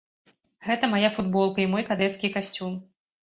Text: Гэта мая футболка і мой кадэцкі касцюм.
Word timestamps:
Гэта 0.67 0.89
мая 0.93 1.11
футболка 1.17 1.59
і 1.65 1.67
мой 1.75 1.85
кадэцкі 1.91 2.33
касцюм. 2.39 2.73